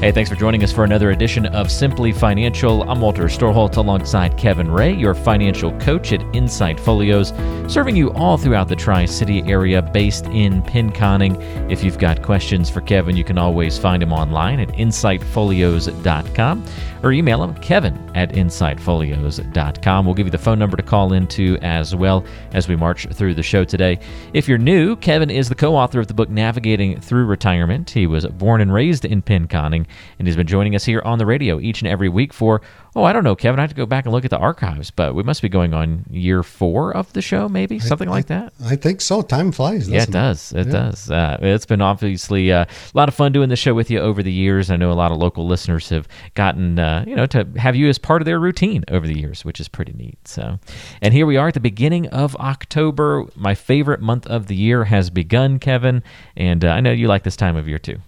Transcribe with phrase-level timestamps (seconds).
[0.00, 2.88] Hey, thanks for joining us for another edition of Simply Financial.
[2.88, 7.30] I'm Walter Storholt alongside Kevin Ray, your financial coach at Insight Folios,
[7.66, 11.36] serving you all throughout the Tri City area based in Pinconning.
[11.68, 16.64] If you've got questions for Kevin, you can always find him online at insightfolios.com
[17.02, 20.04] or email him, kevin at insightfolios.com.
[20.04, 23.34] We'll give you the phone number to call into as well as we march through
[23.34, 23.98] the show today.
[24.32, 27.90] If you're new, Kevin is the co author of the book Navigating Through Retirement.
[27.90, 29.86] He was born and raised in Pinconning,
[30.18, 32.60] and he's been joining us here on the radio each and every week for
[32.98, 33.60] oh, I don't know, Kevin.
[33.60, 35.72] I have to go back and look at the archives, but we must be going
[35.72, 38.52] on year four of the show, maybe something I, like that.
[38.64, 39.22] I think so.
[39.22, 39.88] Time flies.
[39.88, 40.52] yeah, it does.
[40.52, 41.08] It, does.
[41.08, 44.22] Uh, it's been obviously uh, a lot of fun doing the show with you over
[44.22, 44.70] the years.
[44.70, 47.88] I know a lot of local listeners have gotten, uh, you know, to have you
[47.88, 50.18] as part of their routine over the years, which is pretty neat.
[50.26, 50.58] So,
[51.00, 53.26] and here we are at the beginning of October.
[53.36, 56.02] My favorite month of the year has begun, Kevin,
[56.36, 57.98] and uh, I know you like this time of year too.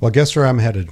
[0.00, 0.90] Well, guess where I'm headed?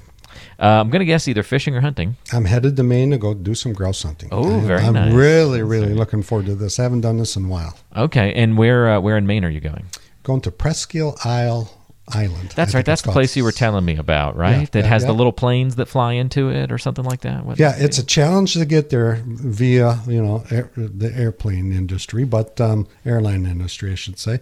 [0.63, 2.17] Uh, I'm going to guess either fishing or hunting.
[2.33, 4.29] I'm headed to Maine to go do some grouse hunting.
[4.31, 5.13] Oh, very I'm nice.
[5.13, 6.79] really, really looking forward to this.
[6.79, 7.77] I haven't done this in a while.
[7.97, 9.87] Okay, and where uh, where in Maine are you going?
[10.23, 11.69] Going to Presque Isle
[12.09, 12.51] Island.
[12.55, 12.87] That's I right.
[12.87, 14.61] That's the place you were telling me about, right?
[14.61, 17.45] Yeah, that yeah, has the little planes that fly into it or something like that.
[17.45, 22.23] What- Yeah, it's a challenge to get there via you know air, the airplane industry,
[22.25, 24.39] but um, airline industry, I should say.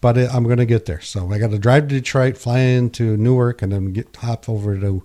[0.00, 3.16] But I'm going to get there, so I got to drive to Detroit, fly into
[3.16, 5.02] Newark, and then get hop over to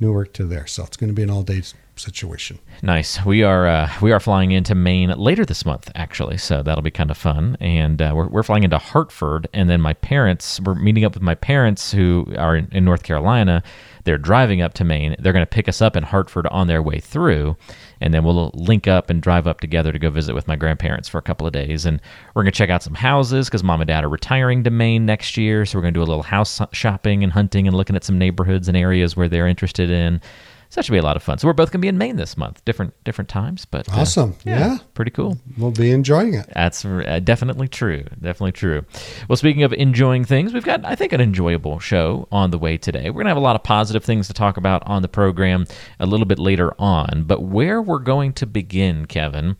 [0.00, 0.66] Newark to there.
[0.66, 1.62] So it's going to be an all day
[1.96, 2.58] situation.
[2.82, 3.24] Nice.
[3.24, 6.38] We are uh, we are flying into Maine later this month, actually.
[6.38, 7.56] So that'll be kind of fun.
[7.60, 10.60] And uh, we're we're flying into Hartford, and then my parents.
[10.60, 13.62] We're meeting up with my parents who are in, in North Carolina.
[14.04, 15.16] They're driving up to Maine.
[15.18, 17.56] They're going to pick us up in Hartford on their way through,
[18.00, 21.08] and then we'll link up and drive up together to go visit with my grandparents
[21.08, 21.86] for a couple of days.
[21.86, 22.00] And
[22.34, 25.06] we're going to check out some houses because mom and dad are retiring to Maine
[25.06, 25.66] next year.
[25.66, 28.18] So we're going to do a little house shopping and hunting and looking at some
[28.18, 30.20] neighborhoods and areas where they're interested in.
[30.70, 31.36] So that should be a lot of fun.
[31.38, 34.02] So we're both going to be in Maine this month, different different times, but uh,
[34.02, 34.36] Awesome.
[34.44, 34.78] Yeah.
[34.94, 35.36] pretty cool.
[35.58, 36.48] We'll be enjoying it.
[36.54, 38.04] That's uh, definitely true.
[38.20, 38.84] Definitely true.
[39.28, 42.76] Well, speaking of enjoying things, we've got, I think, an enjoyable show on the way
[42.78, 43.10] today.
[43.10, 45.66] We're going to have a lot of positive things to talk about on the program
[45.98, 47.24] a little bit later on.
[47.26, 49.56] But where we're going to begin, Kevin,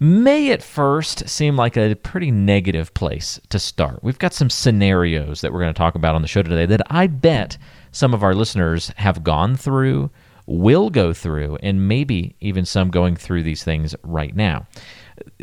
[0.00, 4.02] may at first seem like a pretty negative place to start.
[4.02, 6.82] We've got some scenarios that we're going to talk about on the show today that
[6.90, 7.56] I bet
[7.92, 10.10] some of our listeners have gone through,
[10.50, 14.66] will go through, and maybe even some going through these things right now.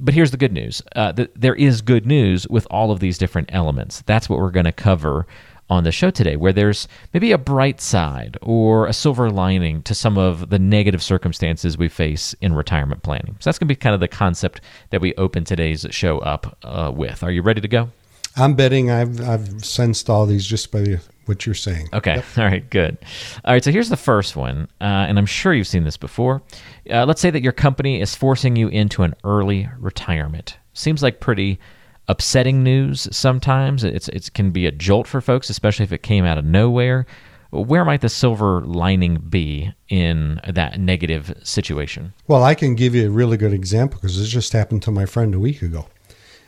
[0.01, 3.18] But here's the good news uh, th- there is good news with all of these
[3.18, 4.03] different elements.
[4.06, 5.25] That's what we're going to cover
[5.69, 9.94] on the show today, where there's maybe a bright side or a silver lining to
[9.94, 13.35] some of the negative circumstances we face in retirement planning.
[13.39, 16.57] So that's going to be kind of the concept that we open today's show up
[16.63, 17.22] uh, with.
[17.22, 17.89] Are you ready to go?
[18.38, 21.89] I'm betting I've I've sensed all these just by what you're saying.
[21.93, 22.15] Okay.
[22.38, 22.67] All right.
[22.69, 22.97] Good.
[23.45, 23.63] All right.
[23.63, 26.41] So here's the first one, uh, and I'm sure you've seen this before.
[26.89, 30.57] Uh, let's say that your company is forcing you into an early retirement.
[30.73, 31.59] Seems like pretty
[32.07, 33.83] upsetting news sometimes.
[33.83, 37.05] It's it can be a jolt for folks, especially if it came out of nowhere.
[37.49, 42.13] Where might the silver lining be in that negative situation?
[42.27, 45.05] Well, I can give you a really good example because this just happened to my
[45.05, 45.88] friend a week ago.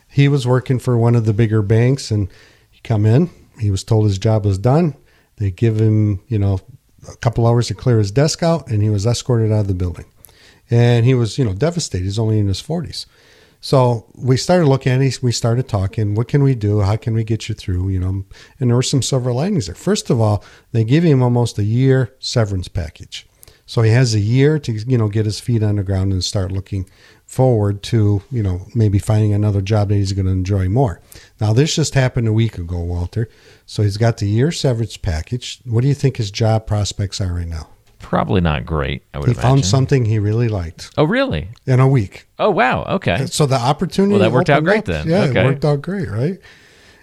[0.09, 2.27] He was working for one of the bigger banks, and
[2.69, 3.29] he come in.
[3.59, 4.95] He was told his job was done.
[5.37, 6.59] They give him, you know,
[7.07, 9.73] a couple hours to clear his desk out, and he was escorted out of the
[9.73, 10.05] building.
[10.69, 12.03] And he was, you know, devastated.
[12.03, 13.05] He's only in his forties.
[13.61, 15.21] So we started looking at it.
[15.21, 16.15] We started talking.
[16.15, 16.79] What can we do?
[16.81, 17.89] How can we get you through?
[17.89, 18.25] You know,
[18.59, 19.75] and there were some silver linings there.
[19.75, 23.27] First of all, they give him almost a year severance package.
[23.65, 26.23] So he has a year to, you know, get his feet on the ground and
[26.23, 26.89] start looking
[27.29, 30.99] forward to, you know, maybe finding another job that he's going to enjoy more.
[31.39, 33.29] Now, this just happened a week ago, Walter.
[33.67, 35.59] So he's got the year severance package.
[35.63, 37.69] What do you think his job prospects are right now?
[37.99, 39.03] Probably not great.
[39.13, 39.47] I would He imagine.
[39.49, 41.49] found something he really liked Oh, really?
[41.67, 42.27] in a week.
[42.39, 42.83] Oh, wow.
[42.95, 43.27] Okay.
[43.27, 44.13] So the opportunity.
[44.13, 44.85] Well, that worked out great up.
[44.85, 45.07] then.
[45.07, 45.41] Yeah, Okay.
[45.41, 46.39] it worked out great, right?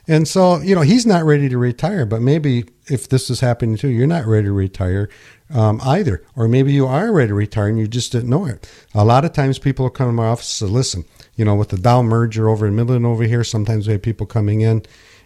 [0.08, 3.76] And so you know he's not ready to retire, but maybe if this is happening
[3.76, 5.08] too, you're not ready to retire
[5.50, 8.68] um, either, or maybe you are ready to retire and you just didn't know it.
[8.94, 11.04] A lot of times people will come to my office and say, listen,
[11.36, 14.26] you know, with the Dow merger over in Midland over here, sometimes we have people
[14.26, 14.82] coming in.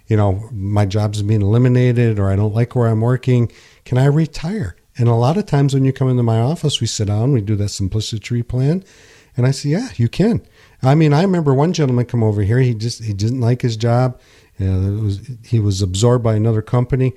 [0.07, 3.51] You know, my job's being eliminated, or I don't like where I'm working.
[3.85, 4.75] Can I retire?
[4.99, 7.41] And a lot of times when you come into my office, we sit down, we
[7.41, 8.85] do that simplicity plan,
[9.37, 10.43] and I say, yeah, you can.
[10.83, 12.59] I mean, I remember one gentleman come over here.
[12.59, 14.21] He just he didn't like his job.
[14.61, 17.15] Uh, was, he was absorbed by another company,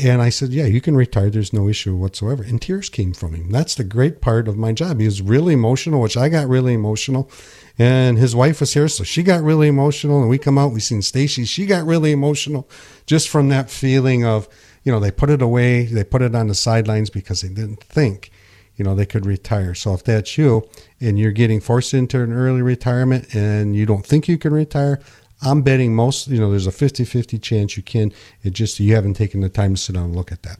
[0.00, 1.28] and I said, Yeah, you can retire.
[1.28, 2.42] There's no issue whatsoever.
[2.42, 3.50] And tears came from him.
[3.50, 5.00] That's the great part of my job.
[5.00, 7.30] He was really emotional, which I got really emotional.
[7.78, 10.20] And his wife was here, so she got really emotional.
[10.20, 11.44] And we come out, we seen Stacy.
[11.44, 12.68] She got really emotional
[13.06, 14.48] just from that feeling of,
[14.84, 17.82] you know, they put it away, they put it on the sidelines because they didn't
[17.82, 18.30] think,
[18.76, 19.74] you know, they could retire.
[19.74, 20.68] So if that's you
[21.00, 25.00] and you're getting forced into an early retirement and you don't think you can retire,
[25.42, 28.12] I'm betting most, you know, there's a 50 50 chance you can.
[28.42, 30.58] It just, you haven't taken the time to sit down and look at that.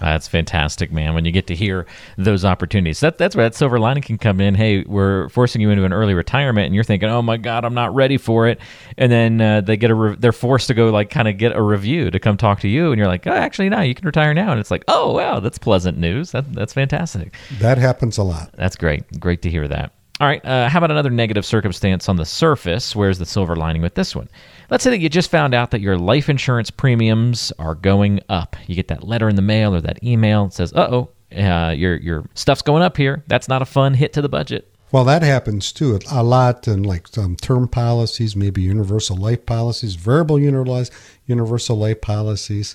[0.00, 1.14] That's fantastic, man.
[1.14, 1.86] When you get to hear
[2.16, 4.54] those opportunities, that, that's where that silver lining can come in.
[4.54, 7.74] Hey, we're forcing you into an early retirement, and you're thinking, "Oh my God, I'm
[7.74, 8.60] not ready for it."
[8.96, 11.56] And then uh, they get a, re- they're forced to go like kind of get
[11.56, 14.06] a review to come talk to you, and you're like, "Oh, actually, no, you can
[14.06, 16.30] retire now." And it's like, "Oh, wow, that's pleasant news.
[16.30, 18.50] That, that's fantastic." That happens a lot.
[18.54, 19.18] That's great.
[19.18, 19.92] Great to hear that.
[20.20, 22.96] All right, uh, how about another negative circumstance on the surface?
[22.96, 24.28] Where's the silver lining with this one?
[24.68, 28.56] Let's say that you just found out that your life insurance premiums are going up.
[28.66, 31.96] You get that letter in the mail or that email that says, "Uh-oh, uh, your
[31.96, 34.68] your stuff's going up here." That's not a fun hit to the budget.
[34.90, 39.94] Well, that happens too a lot in like some term policies, maybe universal life policies,
[39.94, 42.74] variable universal life policies,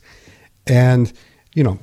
[0.65, 1.11] and
[1.53, 1.77] you know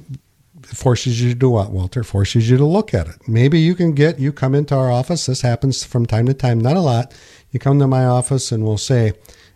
[0.77, 2.03] forces you to do what, Walter?
[2.03, 3.29] Forces you to look at it.
[3.29, 5.27] Maybe you can get, you come into our office.
[5.27, 7.13] This happens from time to time, not a lot.
[7.51, 9.13] You come to my office and we'll say,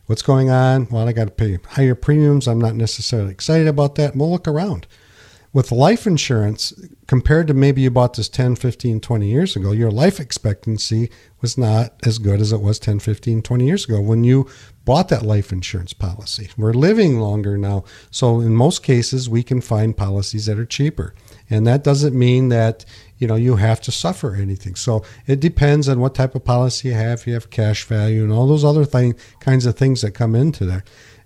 [0.07, 0.87] What's going on?
[0.91, 2.47] Well, I got to pay higher premiums.
[2.47, 4.13] I'm not necessarily excited about that.
[4.13, 4.87] And we'll look around.
[5.55, 6.73] With life insurance,
[7.07, 11.11] compared to maybe you bought this 10, 15, 20 years ago, your life expectancy
[11.41, 14.51] was not as good as it was 10, 15, 20 years ago when you
[14.85, 16.51] bought that life insurance policy.
[16.57, 17.85] We're living longer now.
[18.11, 21.15] So in most cases, we can find policies that are cheaper.
[21.49, 22.85] And that doesn't mean that,
[23.19, 24.75] you know, you have to suffer anything.
[24.75, 27.29] So it depends on what type of policy you have.
[27.29, 30.65] You have cash value and all those other thing, kinds of things that come into
[30.65, 30.83] there.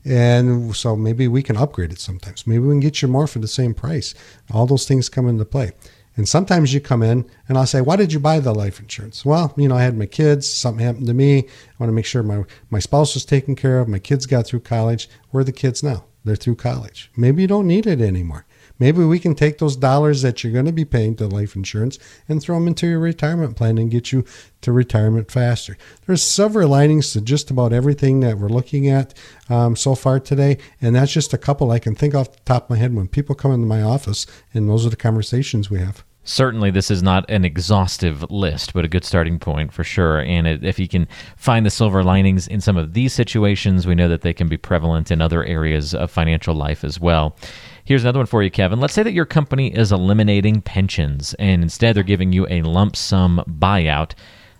[0.08, 2.46] And so maybe we can upgrade it sometimes.
[2.46, 4.14] Maybe we can get you more for the same price.
[4.50, 5.72] All those things come into play.
[6.16, 9.24] And sometimes you come in and I'll say, Why did you buy the life insurance?
[9.24, 11.40] Well, you know, I had my kids, something happened to me.
[11.40, 13.86] I want to make sure my, my spouse was taken care of.
[13.86, 15.08] My kids got through college.
[15.30, 16.06] Where are the kids now?
[16.24, 17.10] They're through college.
[17.16, 18.46] Maybe you don't need it anymore.
[18.78, 21.98] Maybe we can take those dollars that you're going to be paying to life insurance
[22.28, 24.24] and throw them into your retirement plan and get you
[24.60, 25.76] to retirement faster.
[26.06, 29.14] There's several linings to just about everything that we're looking at
[29.48, 32.64] um, so far today, and that's just a couple I can think off the top
[32.64, 35.78] of my head when people come into my office, and those are the conversations we
[35.80, 40.20] have certainly this is not an exhaustive list, but a good starting point for sure.
[40.20, 43.94] And it, if you can find the silver linings in some of these situations, we
[43.94, 47.36] know that they can be prevalent in other areas of financial life as well.
[47.84, 48.78] Here's another one for you, Kevin.
[48.78, 52.94] Let's say that your company is eliminating pensions and instead they're giving you a lump
[52.94, 54.12] sum buyout.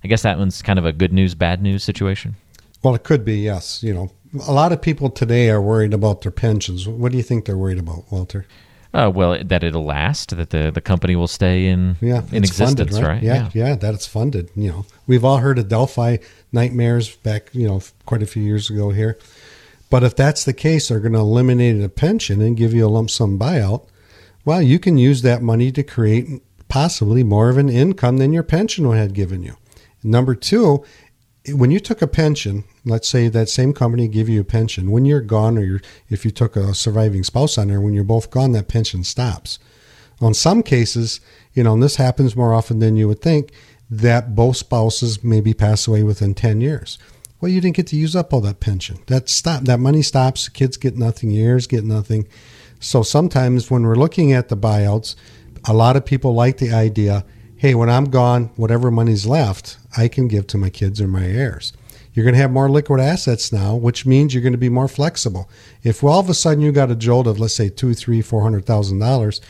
[0.03, 2.37] I guess that one's kind of a good news, bad news situation.
[2.83, 3.83] Well, it could be, yes.
[3.83, 4.11] You know,
[4.47, 6.89] a lot of people today are worried about their pensions.
[6.89, 8.47] What do you think they're worried about, Walter?
[8.95, 12.91] Uh, well, that it'll last, that the, the company will stay in yeah, in existence,
[12.91, 13.03] funded, right?
[13.03, 13.23] right?
[13.23, 14.51] Yeah, yeah, yeah, that it's funded.
[14.57, 16.17] You know, we've all heard of Delphi
[16.53, 19.19] nightmares back, you know, quite a few years ago here.
[19.91, 22.89] But if that's the case, they're going to eliminate a pension and give you a
[22.89, 23.87] lump sum buyout.
[24.45, 28.43] Well, you can use that money to create possibly more of an income than your
[28.43, 29.57] pension had given you.
[30.03, 30.85] Number two,
[31.53, 34.91] when you took a pension, let's say that same company give you a pension.
[34.91, 38.05] When you're gone, or you're, if you took a surviving spouse on there, when you're
[38.05, 39.59] both gone, that pension stops.
[40.21, 41.21] On some cases,
[41.55, 43.53] you know, and this happens more often than you would think,
[43.91, 46.99] that both spouses maybe pass away within 10 years.
[47.41, 48.99] Well, you didn't get to use up all that pension.
[49.07, 49.63] That stop.
[49.65, 50.49] That money stops.
[50.49, 51.37] Kids get nothing.
[51.37, 52.27] Heirs get nothing.
[52.81, 55.15] So sometimes when we're looking at the buyouts,
[55.67, 57.25] a lot of people like the idea.
[57.61, 61.25] Hey, when I'm gone, whatever money's left, I can give to my kids or my
[61.25, 61.73] heirs.
[62.15, 64.87] You're going to have more liquid assets now, which means you're going to be more
[64.87, 65.51] flexible.
[65.83, 68.43] If all of a sudden you got a jolt of let's say two, three, four
[68.43, 69.41] hundred thousand dollars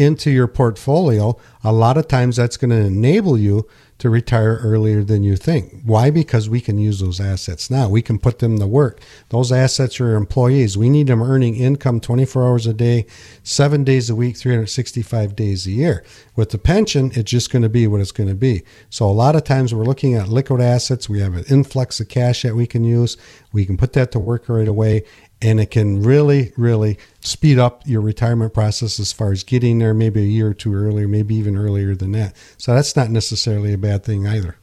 [0.00, 3.68] into your portfolio, a lot of times that's going to enable you
[4.00, 5.82] to retire earlier than you think.
[5.84, 6.08] Why?
[6.10, 7.86] Because we can use those assets now.
[7.90, 9.02] We can put them to work.
[9.28, 10.78] Those assets are employees.
[10.78, 13.04] We need them earning income 24 hours a day,
[13.42, 16.02] seven days a week, 365 days a year.
[16.34, 18.62] With the pension, it's just going to be what it's going to be.
[18.88, 21.10] So a lot of times we're looking at liquid assets.
[21.10, 23.18] We have an influx of cash that we can use.
[23.52, 25.04] We can put that to work right away
[25.42, 29.94] and it can really, really speed up your retirement process as far as getting there
[29.94, 32.36] maybe a year or two earlier, maybe even earlier than that.
[32.58, 34.56] So that's not necessarily a bad thing either.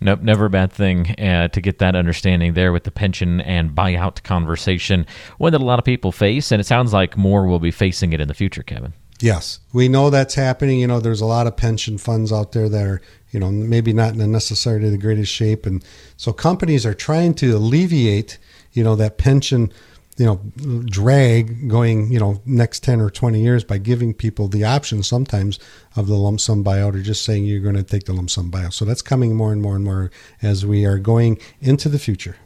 [0.00, 3.70] Nope, never a bad thing uh, to get that understanding there with the pension and
[3.70, 5.06] buyout conversation,
[5.38, 8.12] one that a lot of people face, and it sounds like more will be facing
[8.12, 8.92] it in the future, Kevin.
[9.20, 10.80] Yes, we know that's happening.
[10.80, 13.94] You know, there's a lot of pension funds out there that are, you know, maybe
[13.94, 15.82] not in necessarily the greatest shape, and
[16.18, 18.36] so companies are trying to alleviate,
[18.74, 19.72] you know, that pension,
[20.18, 20.36] you know,
[20.84, 25.58] drag going, you know, next ten or twenty years by giving people the option sometimes
[25.96, 28.50] of the lump sum buyout or just saying you're going to take the lump sum
[28.50, 28.74] buyout.
[28.74, 30.10] So that's coming more and more and more
[30.42, 32.36] as we are going into the future.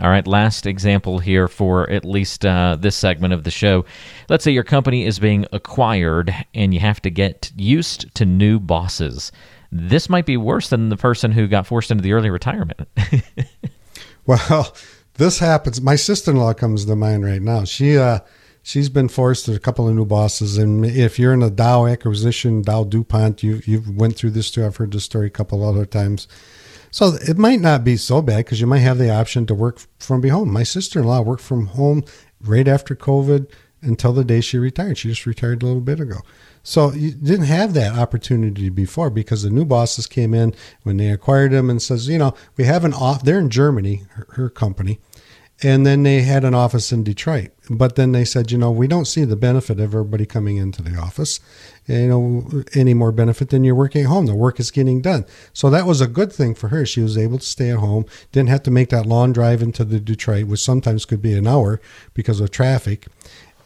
[0.00, 3.84] All right, last example here for at least uh, this segment of the show.
[4.30, 8.58] Let's say your company is being acquired and you have to get used to new
[8.58, 9.30] bosses.
[9.70, 12.88] This might be worse than the person who got forced into the early retirement.
[14.26, 14.74] well,
[15.20, 15.80] this happens.
[15.80, 17.64] My sister in law comes to mind right now.
[17.64, 18.20] She, uh,
[18.62, 21.86] she's been forced to a couple of new bosses and if you're in a dow
[21.86, 25.66] acquisition dow DuPont you you went through this too i've heard this story a couple
[25.66, 26.28] other times
[26.90, 29.80] so it might not be so bad because you might have the option to work
[29.98, 30.52] from home.
[30.52, 32.04] My sister in law worked from home
[32.40, 33.50] right after COVID
[33.82, 34.98] until the day she retired.
[34.98, 36.18] She just retired a little bit ago.
[36.62, 41.10] So you didn't have that opportunity before because the new bosses came in when they
[41.10, 43.24] acquired them and says, you know, we have an off.
[43.24, 45.00] They're in Germany, her, her company,
[45.62, 47.50] and then they had an office in Detroit.
[47.68, 50.82] But then they said, you know, we don't see the benefit of everybody coming into
[50.82, 51.38] the office,
[51.88, 54.26] eh, you know, any more benefit than you're working at home.
[54.26, 55.26] The work is getting done.
[55.52, 56.86] So that was a good thing for her.
[56.86, 59.84] She was able to stay at home, didn't have to make that long drive into
[59.84, 61.80] the Detroit, which sometimes could be an hour
[62.14, 63.06] because of traffic.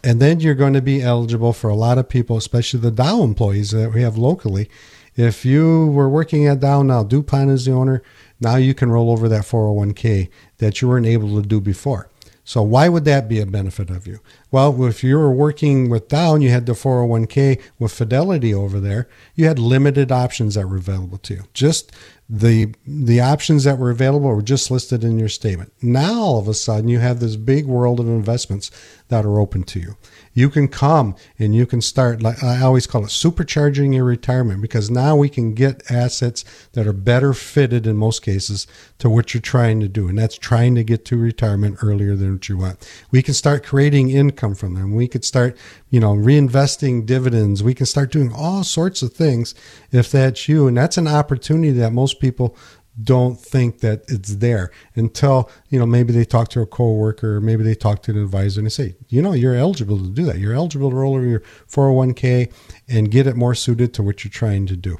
[0.02, 3.22] And then you're going to be eligible for a lot of people, especially the Dow
[3.22, 4.68] employees that we have locally.
[5.16, 8.02] If you were working at Dow now, DuPont is the owner,
[8.44, 12.08] now you can roll over that 401k that you weren't able to do before.
[12.46, 14.20] So why would that be a benefit of you?
[14.50, 18.80] Well, if you were working with Dow, and you had the 401k with Fidelity over
[18.80, 21.44] there, you had limited options that were available to you.
[21.54, 21.90] Just
[22.28, 25.72] the the options that were available were just listed in your statement.
[25.82, 28.70] Now all of a sudden you have this big world of investments
[29.08, 29.96] that are open to you
[30.34, 34.60] you can come and you can start like I always call it supercharging your retirement
[34.60, 38.66] because now we can get assets that are better fitted in most cases
[38.98, 42.32] to what you're trying to do and that's trying to get to retirement earlier than
[42.34, 42.86] what you want.
[43.10, 44.94] We can start creating income from them.
[44.94, 45.56] We could start,
[45.88, 47.62] you know, reinvesting dividends.
[47.62, 49.54] We can start doing all sorts of things
[49.92, 52.56] if that's you and that's an opportunity that most people
[53.02, 57.40] don't think that it's there until you know maybe they talk to a coworker or
[57.40, 60.24] maybe they talk to an advisor and they say you know you're eligible to do
[60.24, 60.38] that.
[60.38, 62.52] You're eligible to roll over your 401k
[62.88, 64.98] and get it more suited to what you're trying to do.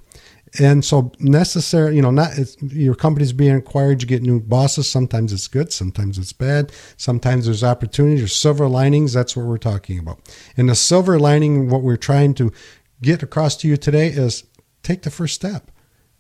[0.59, 4.89] And so necessary you know not your company's being acquired you get new bosses.
[4.89, 6.73] Sometimes it's good sometimes it's bad.
[6.97, 9.13] Sometimes there's opportunities or silver linings.
[9.13, 10.19] That's what we're talking about.
[10.57, 12.53] And the silver lining what we're trying to
[13.03, 14.45] get across to you today is
[14.83, 15.71] take the first step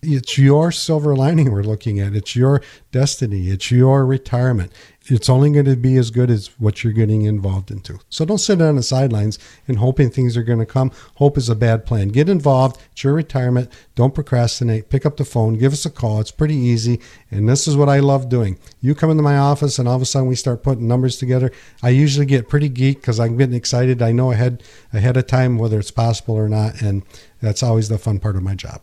[0.07, 2.15] it's your silver lining we're looking at.
[2.15, 3.49] It's your destiny.
[3.49, 4.73] It's your retirement.
[5.07, 7.99] It's only going to be as good as what you're getting involved into.
[8.09, 10.93] So don't sit on the sidelines and hoping things are going to come.
[11.17, 12.09] Hope is a bad plan.
[12.09, 12.81] Get involved.
[12.93, 13.71] It's your retirement.
[13.97, 14.89] Don't procrastinate.
[14.89, 15.59] Pick up the phone.
[15.59, 16.21] Give us a call.
[16.21, 17.01] It's pretty easy.
[17.31, 18.59] And this is what I love doing.
[18.81, 21.53] You come into my office and all of a sudden we start putting numbers together.
[21.83, 24.01] I usually get pretty geek because I'm getting excited.
[24.01, 26.81] I know ahead ahead of time whether it's possible or not.
[26.81, 27.03] And
[27.43, 28.81] that's always the fun part of my job.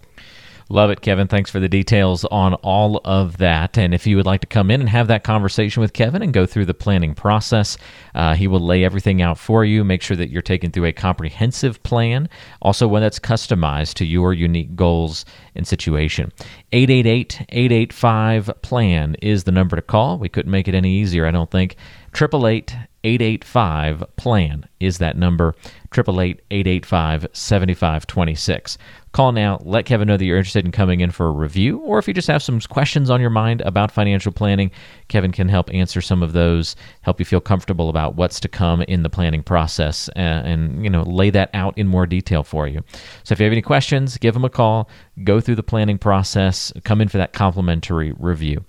[0.72, 1.28] Love it, Kevin.
[1.28, 3.78] Thanks for the details on all of that.
[3.78, 6.32] And if you would like to come in and have that conversation with Kevin and
[6.32, 7.78] go through the planning process,
[8.16, 10.94] uh, he will lay everything out for you, make sure that you're taken through a
[10.94, 12.30] comprehensive plan,
[12.62, 15.26] also one that's customized to your unique goals
[15.56, 16.32] and situation.
[16.72, 20.20] 888 885 PLAN is the number to call.
[20.20, 21.76] We couldn't make it any easier, I don't think.
[22.16, 25.54] 888 885 PLAN is that number.
[25.94, 28.78] 888 885 7526.
[29.12, 29.60] Call now.
[29.64, 32.14] Let Kevin know that you're interested in coming in for a review, or if you
[32.14, 34.72] just have some questions on your mind about financial planning,
[35.10, 38.84] Kevin can help answer some of those, help you feel comfortable about what's to come
[38.84, 42.70] in the planning process, and, and you know lay that out in more detail for
[42.70, 42.82] you.
[43.24, 44.90] So if you have any questions, give him a call.
[45.26, 46.72] Go through the planning process.
[46.86, 48.64] Come in for that complimentary review.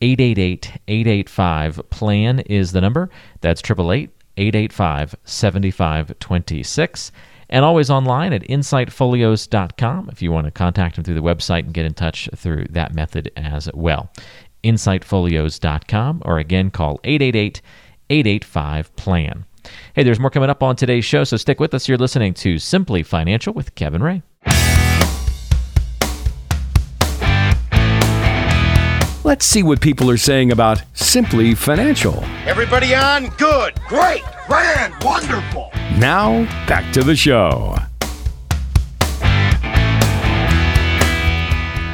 [0.00, 3.10] 888-885-PLAN is the number.
[3.40, 7.12] That's 888 885 7526
[7.50, 11.74] and always online at insightfolios.com if you want to contact them through the website and
[11.74, 14.10] get in touch through that method as well.
[14.64, 17.62] Insightfolios.com or again call 888
[18.10, 19.44] 885 PLAN.
[19.94, 21.88] Hey, there's more coming up on today's show, so stick with us.
[21.88, 24.22] You're listening to Simply Financial with Kevin Ray.
[29.28, 32.24] Let's see what people are saying about Simply Financial.
[32.46, 33.26] Everybody on?
[33.36, 35.70] Good, great, grand, wonderful.
[35.98, 37.76] Now, back to the show.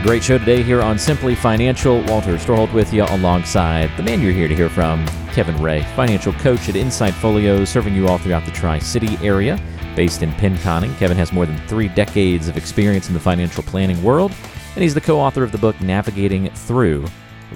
[0.05, 2.03] Great show today here on Simply Financial.
[2.05, 6.35] Walter Storholt with you alongside the man you're here to hear from, Kevin Ray, financial
[6.35, 9.61] coach at Insight Folios, serving you all throughout the Tri City area.
[9.97, 14.01] Based in Pinconning, Kevin has more than three decades of experience in the financial planning
[14.05, 14.31] world,
[14.77, 17.07] and he's the co author of the book Navigating Through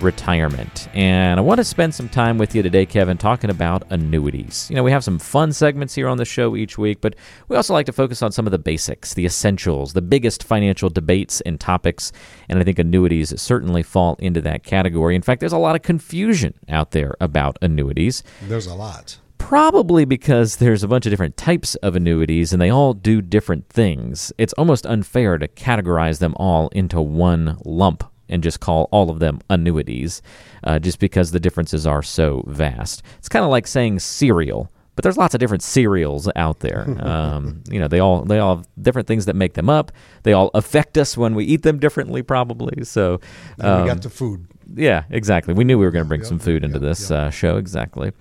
[0.02, 0.88] retirement.
[0.95, 4.69] And I want to spend some time with you today, Kevin, talking about annuities.
[4.71, 7.14] You know, we have some fun segments here on the show each week, but
[7.49, 10.90] we also like to focus on some of the basics, the essentials, the biggest financial
[10.90, 12.12] debates and topics.
[12.49, 15.14] And I think annuities certainly fall into that category.
[15.14, 18.23] In fact, there's a lot of confusion out there about annuities.
[18.43, 19.19] There's a lot.
[19.38, 23.69] Probably because there's a bunch of different types of annuities and they all do different
[23.69, 24.33] things.
[24.37, 29.18] It's almost unfair to categorize them all into one lump and just call all of
[29.18, 30.23] them annuities
[30.64, 33.02] uh, just because the differences are so vast.
[33.18, 34.70] It's kind of like saying cereal.
[34.99, 36.85] But there's lots of different cereals out there.
[37.08, 39.92] Um, you know, they all they all have different things that make them up.
[40.25, 42.85] They all affect us when we eat them differently, probably.
[42.85, 43.20] So
[43.61, 44.47] um, we got the food.
[44.75, 45.54] Yeah, exactly.
[45.54, 47.18] We knew we were going to bring yep, some food into yep, this yep.
[47.18, 47.56] Uh, show.
[47.56, 48.12] Exactly.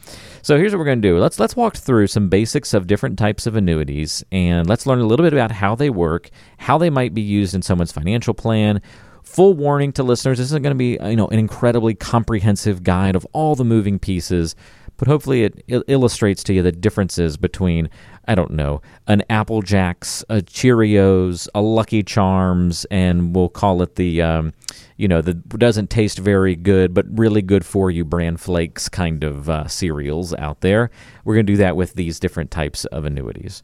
[0.42, 1.18] So here's what we're going to do.
[1.18, 5.06] Let's let's walk through some basics of different types of annuities, and let's learn a
[5.06, 8.82] little bit about how they work, how they might be used in someone's financial plan,
[9.28, 13.16] full warning to listeners this isn't going to be you know an incredibly comprehensive guide
[13.16, 14.56] of all the moving pieces
[14.96, 17.90] but hopefully it il- illustrates to you the differences between
[18.28, 23.96] i don't know an apple jacks a Cheerios a lucky charms and we'll call it
[23.96, 24.54] the um,
[24.96, 29.24] you know the doesn't taste very good but really good for you bran flakes kind
[29.24, 30.90] of uh, cereals out there.
[31.24, 33.62] We're going to do that with these different types of annuities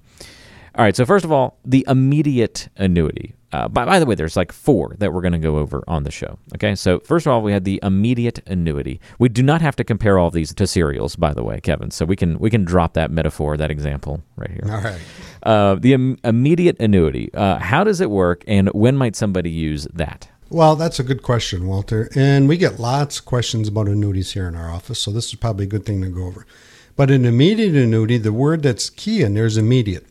[0.75, 4.35] all right so first of all the immediate annuity uh, by, by, the way, there's
[4.35, 6.39] like four that we're going to go over on the show.
[6.55, 8.99] Okay, so first of all, we had the immediate annuity.
[9.19, 11.91] We do not have to compare all these to cereals, by the way, Kevin.
[11.91, 14.63] So we can we can drop that metaphor, that example right here.
[14.65, 14.99] All right.
[15.43, 17.31] Uh, the Im- immediate annuity.
[17.35, 20.27] Uh, how does it work, and when might somebody use that?
[20.49, 22.09] Well, that's a good question, Walter.
[22.15, 25.35] And we get lots of questions about annuities here in our office, so this is
[25.35, 26.47] probably a good thing to go over.
[26.95, 30.05] But an immediate annuity, the word that's key in there is immediate.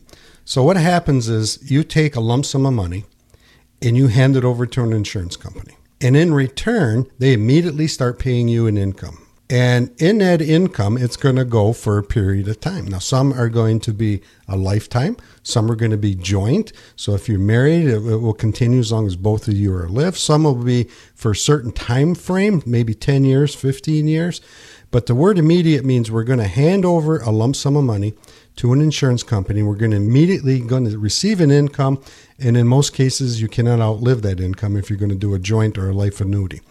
[0.45, 3.05] So what happens is you take a lump sum of money
[3.81, 5.77] and you hand it over to an insurance company.
[6.01, 9.19] And in return, they immediately start paying you an income.
[9.49, 12.85] And in that income, it's going to go for a period of time.
[12.87, 16.73] Now, some are going to be a lifetime, some are going to be joint.
[16.95, 20.17] So if you're married, it, will continue as long as both of you are alive.
[20.17, 24.41] Some will be for a certain time frame, maybe 10 years, 15 years.
[24.91, 28.13] But the word immediate means we're going to hand over a lump sum of money
[28.57, 29.63] to an insurance company.
[29.63, 32.01] We're going to immediately going to receive an income,
[32.39, 35.39] and in most cases, you cannot outlive that income if you're going to do a
[35.39, 36.61] joint or a life annuity.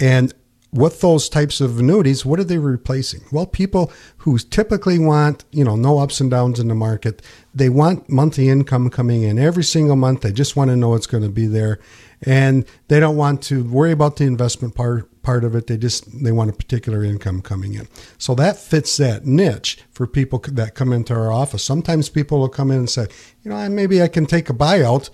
[0.00, 0.32] And
[0.72, 3.22] with those types of annuities, what are they replacing?
[3.32, 7.22] Well, people who typically want, you know, no ups and downs in the market,
[7.54, 10.20] they want monthly income coming in every single month.
[10.20, 11.78] They just want to know it's going to be there.
[12.22, 15.66] And they don't want to worry about the investment part part of it.
[15.66, 17.86] They just they want a particular income coming in.
[18.16, 21.62] So that fits that niche for people that come into our office.
[21.62, 23.08] Sometimes people will come in and say,
[23.42, 25.10] you know, I maybe I can take a buyout,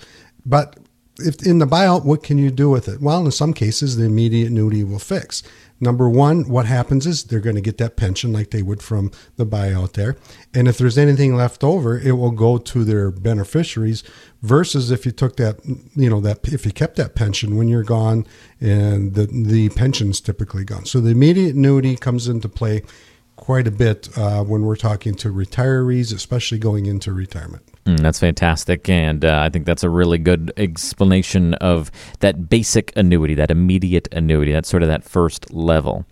[0.47, 0.79] but
[1.19, 3.01] if in the buyout, what can you do with it?
[3.01, 5.43] Well, in some cases, the immediate annuity will fix.
[5.81, 9.11] Number one, what happens is they're going to get that pension like they would from
[9.37, 10.17] the buyout there.
[10.55, 14.05] And if there's anything left over, it will go to their beneficiaries
[14.41, 15.59] versus if you took that,
[15.95, 18.27] you know, that if you kept that pension when you're gone
[18.61, 20.87] and the, the pension's typically gone.
[20.87, 22.83] So the immediate annuity comes into play
[23.37, 27.65] quite a bit uh, when we're talking to retirees, especially going into retirement.
[27.87, 28.89] Mm, that's fantastic.
[28.89, 34.09] And uh, I think that's a really good explanation of that basic annuity, that immediate
[34.13, 34.53] annuity.
[34.53, 36.07] That's sort of that first level.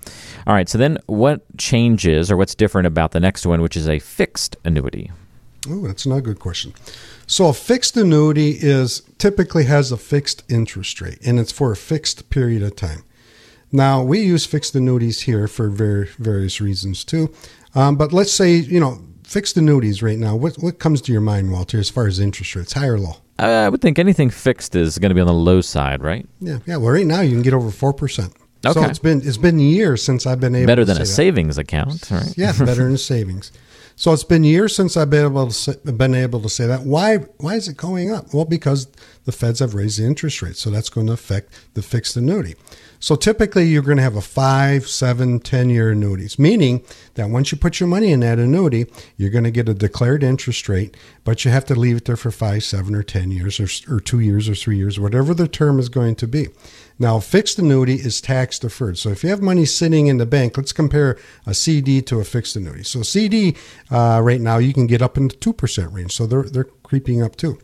[0.46, 0.68] All right.
[0.68, 4.56] So then what changes or what's different about the next one, which is a fixed
[4.64, 5.10] annuity?
[5.68, 6.74] Oh, that's another good question.
[7.26, 11.76] So a fixed annuity is typically has a fixed interest rate and it's for a
[11.76, 13.04] fixed period of time.
[13.70, 17.32] Now we use fixed annuities here for very various reasons too.
[17.74, 21.22] Um, but let's say, you know, fixed annuities right now, what what comes to your
[21.22, 23.16] mind, Walter, as far as interest rates, high or low?
[23.38, 26.28] Uh, I would think anything fixed is going to be on the low side, right?
[26.40, 26.76] Yeah, yeah.
[26.76, 28.34] Well, right now you can get over four percent.
[28.64, 28.78] Okay.
[28.78, 31.06] So it's been it's been years since I've been able better than a that.
[31.06, 32.32] savings account, right?
[32.36, 33.50] yeah, better than a savings.
[33.96, 36.82] So it's been years since I've been able to say, been able to say that.
[36.82, 38.32] Why why is it going up?
[38.32, 38.86] Well, because
[39.24, 42.54] the Feds have raised the interest rate, so that's going to affect the fixed annuity.
[43.02, 46.84] So typically you're going to have a five, seven, 10 year annuities, meaning
[47.14, 48.86] that once you put your money in that annuity,
[49.16, 52.16] you're going to get a declared interest rate, but you have to leave it there
[52.16, 55.48] for five, seven, or 10 years, or, or two years, or three years, whatever the
[55.48, 56.46] term is going to be.
[56.96, 58.98] Now, fixed annuity is tax deferred.
[58.98, 62.24] So if you have money sitting in the bank, let's compare a CD to a
[62.24, 62.84] fixed annuity.
[62.84, 63.56] So CD
[63.90, 66.12] uh, right now you can get up into two percent range.
[66.12, 67.58] So they're they're creeping up too.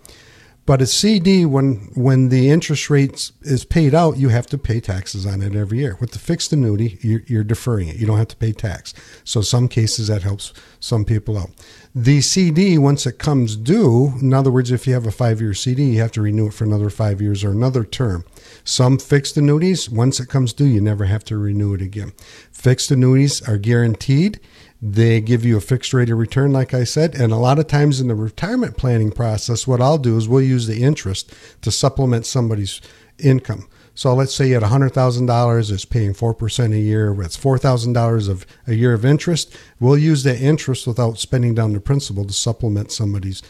[0.68, 4.80] But a CD, when when the interest rate is paid out, you have to pay
[4.80, 5.96] taxes on it every year.
[5.98, 7.96] With the fixed annuity, you're, you're deferring it.
[7.96, 8.92] You don't have to pay tax.
[9.24, 11.48] So some cases that helps some people out.
[11.94, 15.54] The CD, once it comes due, in other words, if you have a five year
[15.54, 18.26] CD, you have to renew it for another five years or another term.
[18.62, 22.12] Some fixed annuities, once it comes due, you never have to renew it again.
[22.52, 24.38] Fixed annuities are guaranteed.
[24.80, 27.14] They give you a fixed rate of return, like I said.
[27.14, 30.42] And a lot of times in the retirement planning process, what I'll do is we'll
[30.42, 32.80] use the interest to supplement somebody's
[33.18, 33.68] income.
[33.94, 38.74] So let's say you had $100,000, it's paying 4% a year, that's $4,000 of a
[38.74, 39.56] year of interest.
[39.80, 43.42] We'll use that interest without spending down the principal to supplement somebody's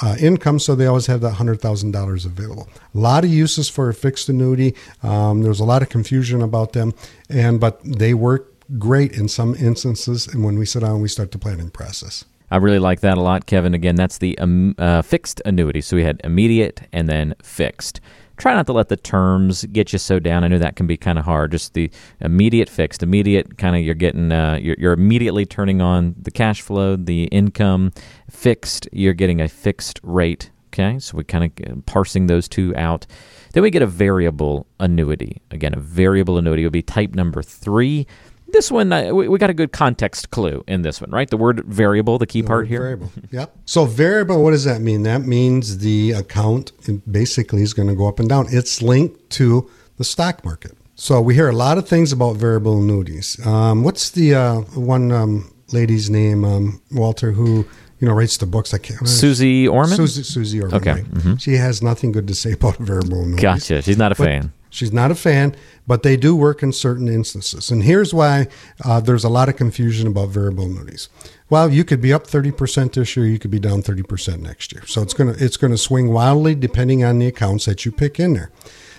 [0.00, 2.68] uh, income, so they always have that hundred thousand dollars available.
[2.94, 4.74] A lot of uses for a fixed annuity.
[5.02, 6.94] Um, there's a lot of confusion about them,
[7.28, 10.26] and but they work great in some instances.
[10.26, 12.24] And when we sit down, we start the planning process.
[12.50, 13.72] I really like that a lot, Kevin.
[13.72, 15.80] Again, that's the um, uh, fixed annuity.
[15.80, 18.00] So we had immediate and then fixed.
[18.36, 20.44] Try not to let the terms get you so down.
[20.44, 21.52] I know that can be kind of hard.
[21.52, 26.14] Just the immediate fixed, immediate kind of you're getting, uh, you're, you're immediately turning on
[26.20, 27.92] the cash flow, the income.
[28.30, 30.50] Fixed, you're getting a fixed rate.
[30.68, 33.06] Okay, so we kind of uh, parsing those two out.
[33.52, 35.40] Then we get a variable annuity.
[35.50, 38.06] Again, a variable annuity would be type number three
[38.52, 41.36] this one uh, we, we, got a good context clue in this one right the
[41.36, 45.02] word variable the key the part here variable yep so variable what does that mean
[45.02, 46.72] that means the account
[47.10, 51.20] basically is going to go up and down it's linked to the stock market so
[51.20, 55.52] we hear a lot of things about variable annuities um, what's the uh, one um,
[55.72, 57.66] lady's name um, walter who
[58.02, 58.74] you know, writes the books.
[58.74, 59.08] I can't.
[59.08, 59.96] Susie Orman.
[59.96, 60.74] Susie, Susie Orman.
[60.74, 60.92] Okay.
[60.94, 61.04] Right?
[61.04, 61.36] Mm-hmm.
[61.36, 63.40] She has nothing good to say about variable annuities.
[63.40, 63.80] Gotcha.
[63.82, 64.52] She's not a but, fan.
[64.72, 65.54] She's not a fan,
[65.86, 67.70] but they do work in certain instances.
[67.70, 68.48] And here's why
[68.82, 71.10] uh, there's a lot of confusion about variable annuities.
[71.50, 74.86] Well, you could be up 30% this year, you could be down 30% next year.
[74.86, 77.92] So it's going to it's going to swing wildly depending on the accounts that you
[77.92, 78.50] pick in there.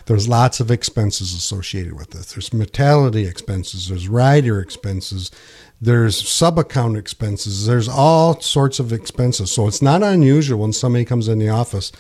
[0.06, 2.34] There's lots of expenses associated with this.
[2.34, 5.32] There's mortality expenses, there's rider expenses,
[5.84, 9.52] there's sub account expenses, there's all sorts of expenses.
[9.52, 11.92] So it's not unusual when somebody comes in the office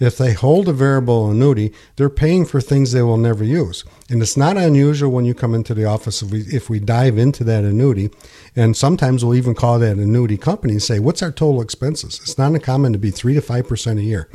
[0.00, 3.84] if they hold a variable annuity, they're paying for things they will never use.
[4.08, 7.18] And it's not unusual when you come into the office if we, if we dive
[7.18, 8.10] into that annuity,
[8.56, 12.18] and sometimes we'll even call that annuity company and say, What's our total expenses?
[12.22, 14.28] It's not uncommon to be 3 to 5% a year.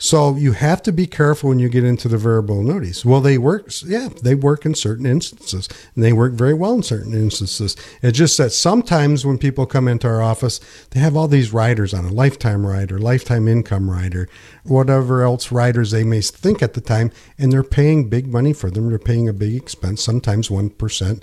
[0.00, 3.04] So you have to be careful when you get into the variable annuities.
[3.04, 6.84] Well, they work, yeah, they work in certain instances, and they work very well in
[6.84, 7.76] certain instances.
[8.00, 11.92] It's just that sometimes when people come into our office, they have all these riders
[11.92, 14.28] on a lifetime rider, lifetime income rider,
[14.62, 18.70] whatever else riders they may think at the time, and they're paying big money for
[18.70, 18.90] them.
[18.90, 21.22] They're paying a big expense, sometimes 1%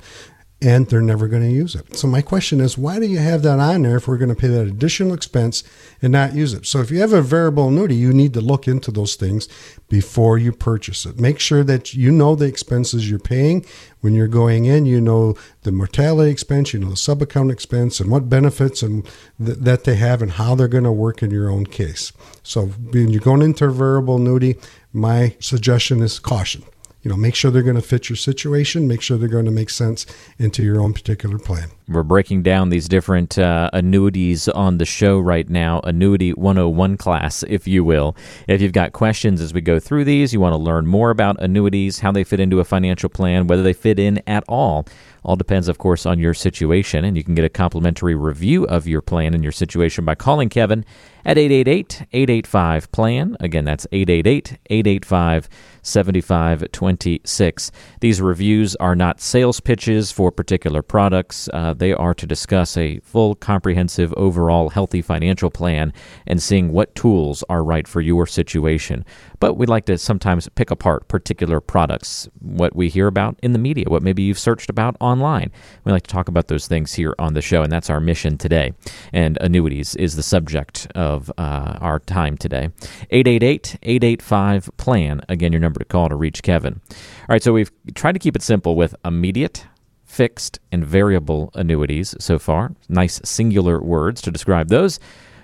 [0.65, 1.95] and they're never going to use it.
[1.95, 4.36] So my question is, why do you have that on there if we're going to
[4.36, 5.63] pay that additional expense
[6.01, 6.65] and not use it?
[6.65, 9.47] So if you have a variable annuity, you need to look into those things
[9.89, 11.19] before you purchase it.
[11.19, 13.63] Make sure that you know the expenses you're paying
[14.01, 14.88] when you're going in.
[14.88, 19.06] You know the mortality expense, you know the subaccount expense, and what benefits and
[19.38, 22.12] th- that they have, and how they're going to work in your own case.
[22.41, 24.56] So when you're going into a variable annuity,
[24.91, 26.63] my suggestion is caution
[27.06, 29.52] you know, make sure they're going to fit your situation, make sure they're going to
[29.52, 30.08] make sense
[30.39, 31.70] into your own particular plan.
[31.88, 37.43] We're breaking down these different uh, annuities on the show right now, Annuity 101 class,
[37.48, 38.15] if you will.
[38.48, 41.39] If you've got questions as we go through these, you want to learn more about
[41.39, 44.88] annuities, how they fit into a financial plan, whether they fit in at all.
[45.26, 48.88] All depends, of course, on your situation, and you can get a complimentary review of
[48.88, 50.86] your plan and your situation by calling Kevin
[51.26, 53.36] at 888 885 PLAN.
[53.39, 55.50] Again, that's 888 885
[55.82, 57.71] 7526.
[58.02, 61.50] These reviews are not sales pitches for particular products.
[61.52, 65.94] Uh, they are to discuss a full, comprehensive, overall healthy financial plan
[66.28, 69.06] and seeing what tools are right for your situation.
[69.40, 73.60] But we like to sometimes pick apart particular products, what we hear about in the
[73.60, 75.52] media, what maybe you've searched about online.
[75.84, 78.38] We like to talk about those things here on the show, and that's our mission
[78.38, 78.74] today.
[79.14, 82.70] And annuities is the subject of uh, our time today.
[83.12, 85.22] 888 885 PLAN.
[85.30, 86.82] Again, your number to call to reach Kevin.
[86.90, 89.66] All right, so we've tried to keep it simple with immediate
[90.15, 92.71] fixed, and variable annuities so far.
[92.88, 94.97] Nice singular words to describe those.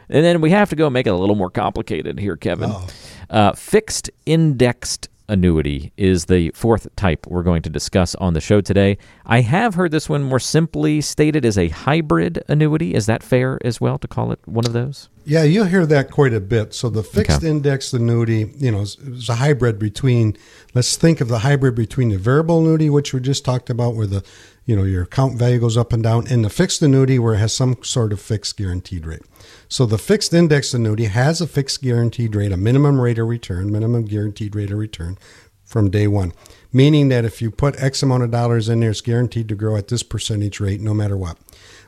[0.07, 2.71] And then we have to go make it a little more complicated here, Kevin.
[2.71, 2.87] Oh.
[3.29, 8.59] Uh, fixed indexed annuity is the fourth type we're going to discuss on the show
[8.61, 8.97] today.
[9.25, 12.93] I have heard this one more simply stated as a hybrid annuity.
[12.93, 15.09] Is that fair as well to call it one of those?
[15.23, 16.73] Yeah, you'll hear that quite a bit.
[16.73, 17.49] So the fixed okay.
[17.49, 20.35] index annuity, you know, is, is, a hybrid between.
[20.73, 24.07] Let's think of the hybrid between the variable annuity, which we just talked about, where
[24.07, 24.23] the,
[24.65, 27.37] you know, your account value goes up and down, and the fixed annuity, where it
[27.37, 29.21] has some sort of fixed guaranteed rate.
[29.67, 33.71] So the fixed index annuity has a fixed guaranteed rate, a minimum rate of return,
[33.71, 35.17] minimum guaranteed rate of return
[35.63, 36.33] from day one,
[36.73, 39.77] meaning that if you put X amount of dollars in there, it's guaranteed to grow
[39.77, 41.37] at this percentage rate no matter what.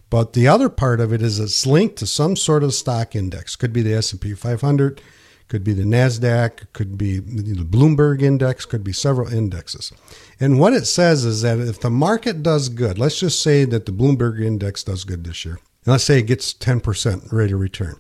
[0.09, 3.55] But the other part of it is it's linked to some sort of stock index.
[3.55, 5.01] Could be the S&P 500,
[5.47, 9.91] could be the Nasdaq, could be the Bloomberg index, could be several indexes.
[10.39, 13.85] And what it says is that if the market does good, let's just say that
[13.85, 15.59] the Bloomberg index does good this year.
[15.85, 17.95] Let's say it gets 10% rate of return.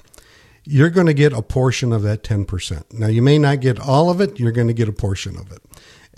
[0.63, 2.93] You're going to get a portion of that 10%.
[2.93, 5.51] Now you may not get all of it, you're going to get a portion of
[5.51, 5.61] it.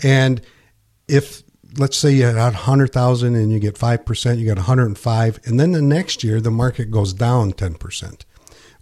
[0.02, 0.40] And
[1.08, 1.42] if
[1.78, 5.82] let's say you had 100,000 and you get 5%, you got 105, and then the
[5.82, 8.24] next year the market goes down 10%.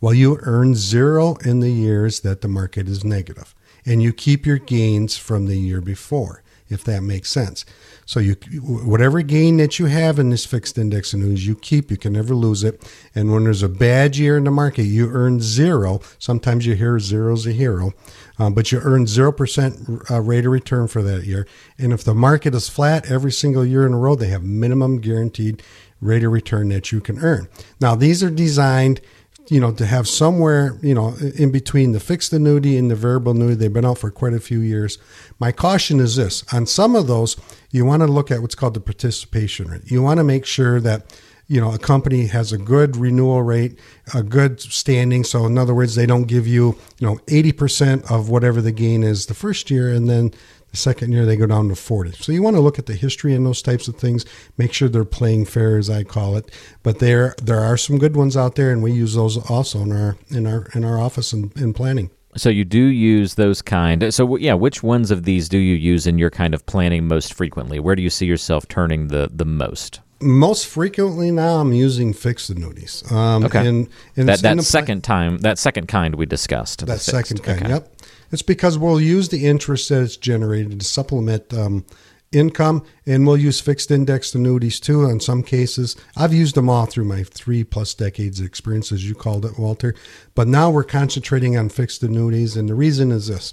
[0.01, 3.55] Well, you earn zero in the years that the market is negative,
[3.87, 7.65] and you keep your gains from the year before, if that makes sense.
[8.07, 11.91] So you whatever gain that you have in this fixed index annuities, you keep.
[11.91, 12.83] You can never lose it.
[13.15, 16.01] And when there's a bad year in the market, you earn zero.
[16.19, 17.93] Sometimes you hear zero's a hero,
[18.39, 21.47] um, but you earn zero percent uh, rate of return for that year.
[21.79, 25.01] And if the market is flat every single year in a row, they have minimum
[25.01, 25.63] guaranteed
[26.01, 27.49] rate of return that you can earn.
[27.81, 29.01] Now these are designed
[29.49, 33.33] you know, to have somewhere, you know, in between the fixed annuity and the variable
[33.33, 33.57] annuity.
[33.57, 34.99] They've been out for quite a few years.
[35.39, 37.37] My caution is this on some of those,
[37.71, 39.91] you want to look at what's called the participation rate.
[39.91, 43.79] You want to make sure that, you know, a company has a good renewal rate,
[44.15, 45.25] a good standing.
[45.25, 49.03] So, in other words, they don't give you, you know, 80% of whatever the gain
[49.03, 50.33] is the first year and then
[50.75, 52.13] the second year, they go down to 40.
[52.13, 54.27] So you want to look at the history and those types of things.
[54.59, 56.51] Make sure they're playing fair, as I call it.
[56.83, 59.93] But there, there are some good ones out there, and we use those also in
[59.93, 62.11] our in our in our office and in planning.
[62.37, 64.13] So you do use those kind.
[64.13, 67.33] So yeah, which ones of these do you use in your kind of planning most
[67.33, 67.79] frequently?
[67.79, 70.01] Where do you see yourself turning the the most?
[70.25, 73.11] most frequently now I'm using fixed annuities.
[73.13, 73.67] Um, okay.
[73.67, 76.87] And, and that that second time, that second kind we discussed.
[76.87, 77.63] That second kind.
[77.63, 77.69] Okay.
[77.71, 77.94] Yep.
[78.35, 81.87] It's because we'll use the interest that it's generated to supplement um,
[82.33, 85.95] income, and we'll use fixed indexed annuities too in some cases.
[86.17, 89.57] I've used them all through my three plus decades of experience, as you called it,
[89.57, 89.95] Walter.
[90.35, 93.53] But now we're concentrating on fixed annuities, and the reason is this: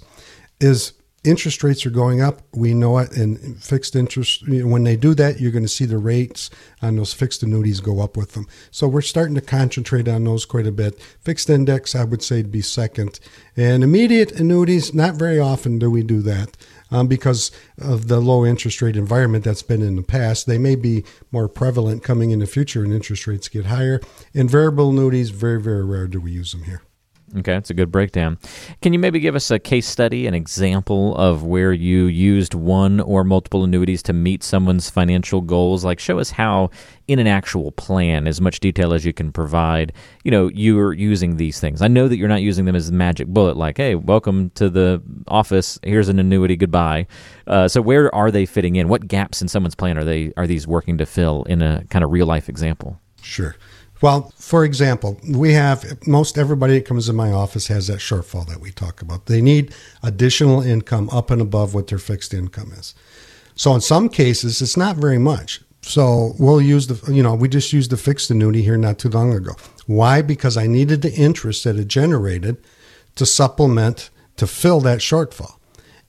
[0.60, 2.42] is interest rates are going up.
[2.52, 3.16] We know it.
[3.16, 7.12] And fixed interest, when they do that, you're going to see the rates on those
[7.12, 8.46] fixed annuities go up with them.
[8.70, 11.00] So we're starting to concentrate on those quite a bit.
[11.20, 13.20] Fixed index, I would say, to be second.
[13.56, 16.56] And immediate annuities, not very often do we do that.
[16.90, 20.46] Um, because of the low interest rate environment that's been in the past.
[20.46, 23.98] They may be more prevalent coming in the future and interest rates get higher.
[24.34, 26.82] In variable annuities, very, very rare do we use them here.
[27.34, 28.38] Okay, that's a good breakdown.
[28.82, 33.00] Can you maybe give us a case study, an example of where you used one
[33.00, 35.82] or multiple annuities to meet someone's financial goals?
[35.82, 36.68] Like, show us how,
[37.08, 41.38] in an actual plan, as much detail as you can provide, you know, you're using
[41.38, 41.80] these things.
[41.80, 44.68] I know that you're not using them as a magic bullet, like, hey, welcome to
[44.68, 45.78] the office.
[45.82, 46.56] Here's an annuity.
[46.56, 47.06] Goodbye.
[47.46, 48.88] Uh, so, where are they fitting in?
[48.88, 52.04] What gaps in someone's plan are they are these working to fill in a kind
[52.04, 53.00] of real life example?
[53.22, 53.56] Sure.
[54.02, 58.46] Well, for example, we have most everybody that comes in my office has that shortfall
[58.48, 59.26] that we talk about.
[59.26, 62.94] They need additional income up and above what their fixed income is.
[63.54, 65.60] So in some cases, it's not very much.
[65.82, 69.08] So we'll use the, you know, we just used the fixed annuity here not too
[69.08, 69.52] long ago.
[69.86, 70.20] Why?
[70.20, 72.56] Because I needed the interest that it generated
[73.14, 75.58] to supplement, to fill that shortfall.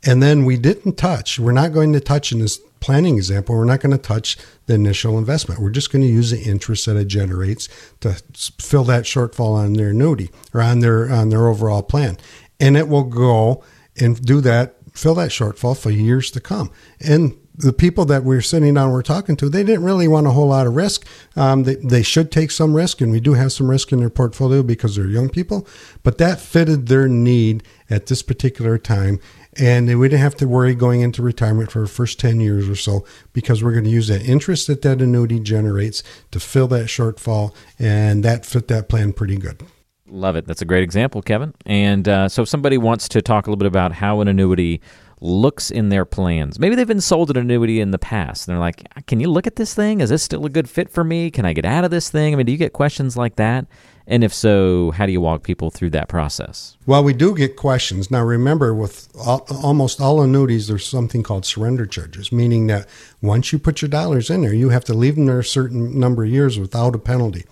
[0.03, 3.63] And then we didn't touch, we're not going to touch in this planning example, we're
[3.63, 5.61] not going to touch the initial investment.
[5.61, 7.69] We're just going to use the interest that it generates
[8.01, 8.21] to
[8.59, 12.17] fill that shortfall on their annuity or on their on their overall plan,
[12.59, 13.63] and it will go
[13.99, 16.71] and do that, fill that shortfall for years to come.
[16.99, 20.31] And the people that we're sitting down, we're talking to, they didn't really want a
[20.31, 21.07] whole lot of risk.
[21.35, 24.09] Um, they, they should take some risk, and we do have some risk in their
[24.09, 25.67] portfolio because they're young people,
[26.01, 29.19] but that fitted their need at this particular time
[29.59, 32.75] and we didn't have to worry going into retirement for the first 10 years or
[32.75, 36.87] so because we're going to use that interest that that annuity generates to fill that
[36.87, 39.61] shortfall and that fit that plan pretty good.
[40.07, 40.45] Love it.
[40.45, 41.53] That's a great example kevin.
[41.65, 44.81] And uh, so if somebody wants to talk a little bit about how an annuity
[45.25, 48.59] looks in their plans maybe they've been sold an annuity in the past and they're
[48.59, 50.01] like can you look at this thing?
[50.01, 51.31] Is this still a good fit for me?
[51.31, 52.33] Can i get out of this thing?
[52.33, 53.65] I mean do you get questions like that
[54.05, 56.77] and if so, how do you walk people through that process?
[56.85, 58.11] Well, we do get questions.
[58.11, 62.87] Now, remember, with all, almost all annuities, there's something called surrender charges, meaning that
[63.21, 65.97] once you put your dollars in there, you have to leave them there a certain
[65.97, 67.45] number of years without a penalty.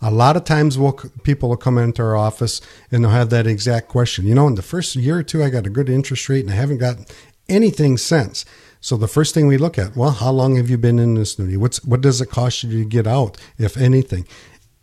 [0.00, 3.46] A lot of times, we'll, people will come into our office and they'll have that
[3.46, 4.26] exact question.
[4.26, 6.52] You know, in the first year or two, I got a good interest rate and
[6.52, 6.96] I haven't got
[7.48, 8.44] anything since.
[8.80, 11.36] So the first thing we look at, well, how long have you been in this
[11.36, 11.56] annuity?
[11.56, 14.24] What's what does it cost you to get out, if anything?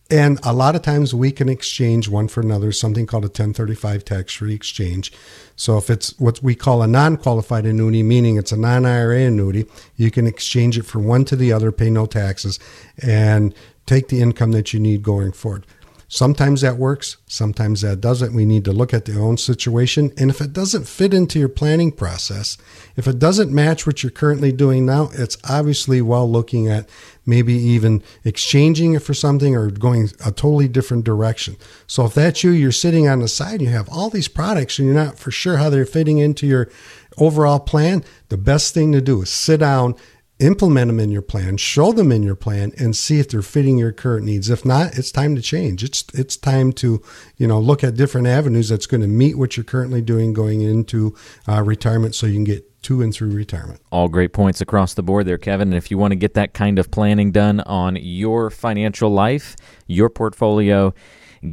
[0.10, 4.06] And a lot of times we can exchange one for another, something called a 1035
[4.06, 5.12] tax free exchange.
[5.56, 9.22] So if it's what we call a non qualified annuity, meaning it's a non IRA
[9.22, 9.66] annuity,
[9.96, 12.60] you can exchange it from one to the other, pay no taxes,
[13.02, 13.56] and
[13.88, 15.66] take the income that you need going forward.
[16.08, 18.34] Sometimes that works, sometimes that doesn't.
[18.34, 20.14] We need to look at the own situation.
[20.18, 22.58] And if it doesn't fit into your planning process,
[22.96, 26.88] if it doesn't match what you're currently doing now, it's obviously while looking at
[27.26, 31.58] maybe even exchanging it for something or going a totally different direction.
[31.88, 34.88] So if that's you, you're sitting on the side, you have all these products and
[34.88, 36.70] you're not for sure how they're fitting into your
[37.18, 39.96] overall plan, the best thing to do is sit down
[40.40, 43.78] implement them in your plan, show them in your plan, and see if they're fitting
[43.78, 44.50] your current needs.
[44.50, 45.84] If not, it's time to change.
[45.84, 47.02] It's it's time to
[47.38, 50.62] you know look at different avenues that's going to meet what you're currently doing going
[50.62, 51.16] into
[51.48, 53.82] uh, retirement, so you can get to and through retirement.
[53.92, 55.70] All great points across the board there, Kevin.
[55.70, 59.56] And if you want to get that kind of planning done on your financial life,
[59.88, 60.94] your portfolio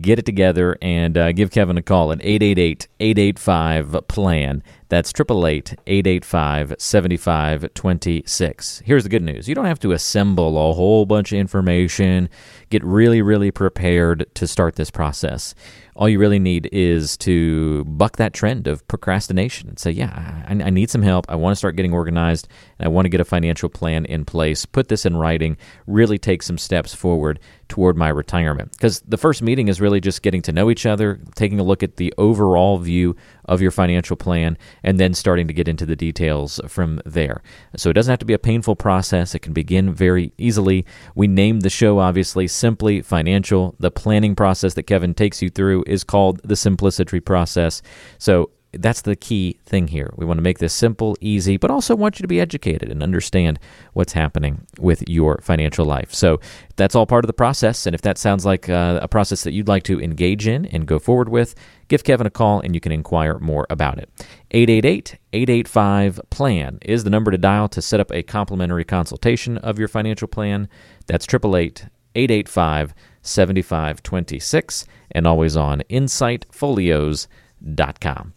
[0.01, 4.63] get it together and uh, give Kevin a call at 888 885 PLAN.
[4.89, 8.83] That's 888 885 7526.
[8.85, 12.29] Here's the good news you don't have to assemble a whole bunch of information,
[12.71, 15.55] get really, really prepared to start this process.
[15.95, 20.53] All you really need is to buck that trend of procrastination and say, Yeah, I,
[20.53, 21.27] I need some help.
[21.29, 24.25] I want to start getting organized and I want to get a financial plan in
[24.25, 24.65] place.
[24.65, 28.73] Put this in writing, really take some steps forward toward my retirement.
[28.73, 31.83] Because the first meeting is really just getting to know each other, taking a look
[31.83, 35.97] at the overall view of your financial plan, and then starting to get into the
[35.97, 37.43] details from there.
[37.77, 39.35] So it doesn't have to be a painful process.
[39.35, 40.87] It can begin very easily.
[41.15, 43.75] We named the show, obviously, Simply Financial.
[43.79, 47.83] The planning process that Kevin takes you through is called the Simplicity Process.
[48.19, 50.13] So that's the key thing here.
[50.17, 53.03] We want to make this simple, easy, but also want you to be educated and
[53.03, 53.59] understand
[53.93, 56.15] what's happening with your financial life.
[56.15, 56.41] So
[56.77, 57.87] that's all part of the process.
[57.87, 60.87] And if that sounds like uh, a process that you'd like to engage in and
[60.87, 61.55] go forward with,
[61.89, 64.09] give Kevin a call and you can inquire more about it.
[64.53, 69.79] 888 885 PLAN is the number to dial to set up a complimentary consultation of
[69.79, 70.69] your financial plan.
[71.07, 78.35] That's 888 885 7526 and always on insightfolios.com.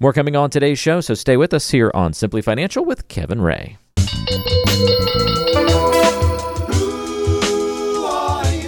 [0.00, 3.40] More coming on today's show, so stay with us here on Simply Financial with Kevin
[3.40, 3.78] Ray.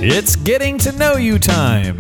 [0.01, 1.99] It's getting to know you time.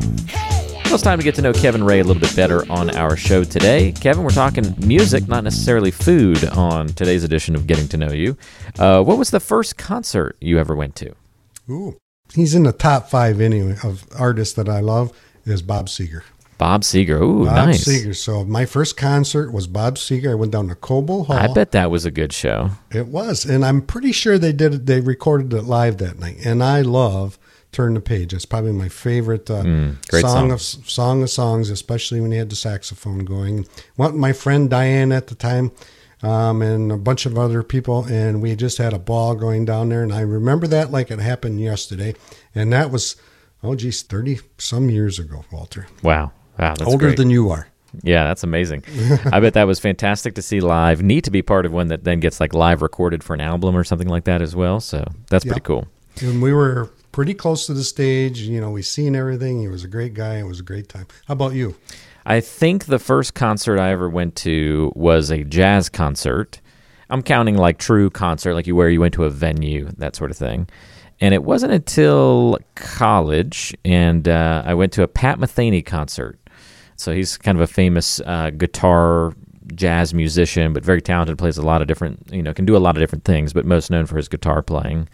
[0.88, 3.14] Well, it's time to get to know Kevin Ray a little bit better on our
[3.14, 3.92] show today.
[3.92, 8.38] Kevin, we're talking music, not necessarily food, on today's edition of Getting to Know You.
[8.78, 11.14] Uh, what was the first concert you ever went to?
[11.68, 11.98] Ooh,
[12.32, 15.12] he's in the top five anyway of artists that I love.
[15.44, 16.22] Is Bob Seger.
[16.58, 17.20] Bob Seger.
[17.22, 17.84] Ooh, Bob nice.
[17.86, 18.14] Seger.
[18.14, 20.32] So my first concert was Bob Seger.
[20.32, 21.36] I went down to Cobo Hall.
[21.36, 22.70] I bet that was a good show.
[22.90, 24.86] it was, and I'm pretty sure they did it.
[24.86, 27.38] They recorded it live that night, and I love
[27.72, 30.50] "Turn the Page." It's probably my favorite uh, Mm, great song, song.
[30.50, 33.66] of song of songs, especially when he had the saxophone going.
[33.96, 35.70] Well, my friend Diane at the time.
[36.20, 39.88] Um, and a bunch of other people, and we just had a ball going down
[39.90, 40.02] there.
[40.02, 42.12] And I remember that like it happened yesterday.
[42.56, 43.14] And that was,
[43.62, 45.86] oh, geez, 30 some years ago, Walter.
[46.02, 46.32] Wow.
[46.58, 46.74] Wow.
[46.84, 47.16] Older great.
[47.16, 47.68] than you are.
[48.02, 48.84] Yeah, that's amazing.
[49.32, 51.02] I bet that was fantastic to see live.
[51.02, 53.76] Neat to be part of one that then gets like live recorded for an album
[53.76, 54.80] or something like that as well.
[54.80, 55.86] So that's pretty cool.
[56.20, 58.40] And we were pretty close to the stage.
[58.40, 59.60] You know, we seen everything.
[59.60, 60.36] He was a great guy.
[60.38, 61.06] It was a great time.
[61.26, 61.76] How about you?
[62.26, 66.60] I think the first concert I ever went to was a jazz concert.
[67.10, 70.30] I'm counting like true concert, like you where you went to a venue, that sort
[70.30, 70.68] of thing.
[71.20, 76.38] And it wasn't until college, and uh, I went to a Pat Metheny concert.
[76.98, 79.32] So he's kind of a famous uh, guitar
[79.74, 81.38] jazz musician, but very talented.
[81.38, 83.64] Plays a lot of different, you know, can do a lot of different things, but
[83.64, 85.08] most known for his guitar playing.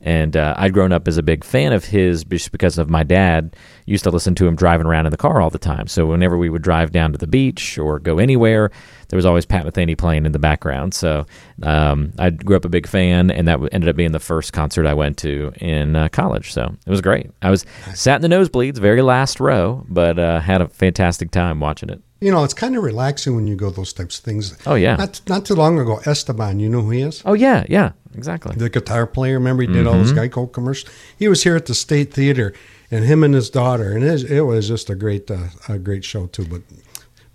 [0.00, 3.02] And uh, I'd grown up as a big fan of his just because of my
[3.02, 3.56] dad
[3.86, 5.86] used to listen to him driving around in the car all the time.
[5.86, 8.70] So whenever we would drive down to the beach or go anywhere,
[9.08, 10.94] there was always Pat Metheny playing in the background.
[10.94, 11.26] So
[11.62, 14.86] um, I grew up a big fan, and that ended up being the first concert
[14.86, 16.52] I went to in uh, college.
[16.52, 17.30] So it was great.
[17.42, 21.60] I was sat in the nosebleeds, very last row, but uh, had a fantastic time
[21.60, 22.02] watching it.
[22.20, 24.56] You know, it's kind of relaxing when you go those types of things.
[24.66, 24.96] Oh, yeah.
[24.96, 26.60] Not not too long ago, Esteban.
[26.60, 27.22] You know who he is?
[27.26, 28.54] Oh yeah, yeah, exactly.
[28.56, 29.34] The guitar player.
[29.34, 30.38] Remember, he did all those Mm-hmm.
[30.40, 30.90] Geico commercials.
[31.18, 32.54] He was here at the State Theater,
[32.90, 35.78] and him and his daughter, and it, was- it was just a great uh, a
[35.78, 36.46] great show too.
[36.46, 36.62] But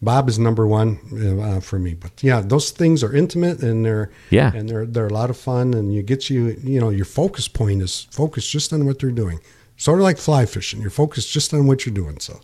[0.02, 0.98] Bob is number one
[1.44, 1.94] uh, for me.
[1.94, 4.52] But yeah, those things are intimate and they're Yeah.
[4.56, 7.48] and they're they're a lot of fun, and you get you you know your focus
[7.48, 9.40] point is focused just on what they're doing.
[9.82, 10.80] Sort of like fly fishing.
[10.80, 12.20] You're focused just on what you're doing.
[12.20, 12.40] So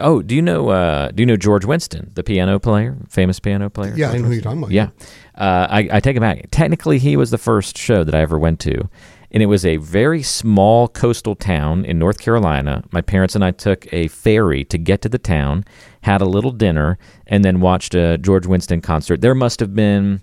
[0.00, 0.70] Oh, do you know?
[0.70, 3.92] Uh, do you know George Winston, the piano player, famous piano player?
[3.94, 4.70] yeah, I know who you're talking about.
[4.70, 4.88] Yeah.
[5.34, 6.46] Uh, I, I take it back.
[6.50, 8.88] Technically, he was the first show that I ever went to.
[9.32, 12.84] And it was a very small coastal town in North Carolina.
[12.90, 15.66] My parents and I took a ferry to get to the town,
[16.04, 19.20] had a little dinner, and then watched a George Winston concert.
[19.20, 20.22] There must have been,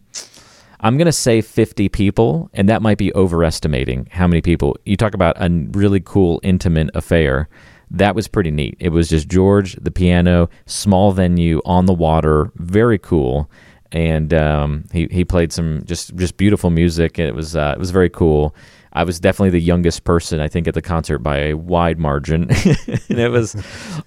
[0.79, 4.77] I'm going to say 50 people, and that might be overestimating how many people.
[4.85, 7.49] You talk about a really cool, intimate affair.
[7.89, 8.75] That was pretty neat.
[8.79, 13.49] It was just George, the piano, small venue on the water, very cool
[13.91, 17.17] and um, he he played some just just beautiful music.
[17.17, 18.55] And it was uh, it was very cool.
[18.97, 22.49] I was definitely the youngest person I think at the concert by a wide margin,
[23.09, 23.55] and it was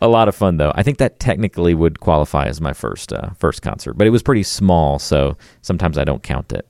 [0.02, 0.72] a lot of fun though.
[0.74, 4.22] I think that technically would qualify as my first uh, first concert, but it was
[4.22, 6.66] pretty small, so sometimes I don't count it.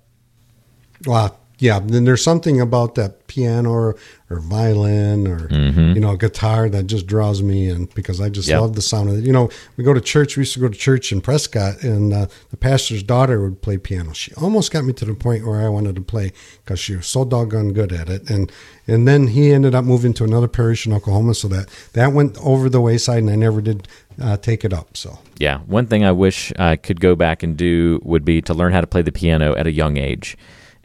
[1.07, 1.35] Wow.
[1.61, 1.79] Yeah.
[1.79, 3.97] Then there's something about that piano or,
[4.31, 8.61] or violin or, you know, guitar that just draws me in because I just Yep.
[8.61, 9.25] love the sound of it.
[9.25, 10.37] You know, we go to church.
[10.37, 13.77] We used to go to church in Prescott and uh, the pastor's daughter would play
[13.79, 14.13] piano.
[14.15, 16.33] She almost got me to the point where I wanted to play
[16.65, 18.29] because she was so doggone good at it.
[18.31, 18.51] And,
[18.89, 21.35] and then he ended up moving to another parish in Oklahoma.
[21.35, 23.87] So that, that went over the wayside and I never did
[24.21, 24.97] uh, take it up.
[24.97, 25.19] So.
[25.39, 28.73] Yeah, one thing I wish I could go back and do would be to learn
[28.73, 30.37] how to play the piano at a young age.